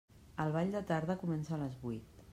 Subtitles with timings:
[0.45, 2.21] El ball de tarda comença a les vuit.